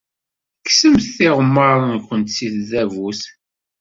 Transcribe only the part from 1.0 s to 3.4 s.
tiɣemmar-nwent seg tdabut.